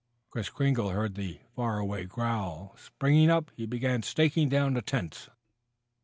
Kris 0.31 0.49
Kringle 0.49 0.89
heard 0.89 1.13
the 1.13 1.41
far 1.55 1.77
away 1.77 2.05
growl. 2.05 2.75
Springing 2.75 3.29
up, 3.29 3.51
he 3.55 3.67
began 3.67 4.01
staking 4.01 4.49
down 4.49 4.73
the 4.73 4.81
tents. 4.81 5.29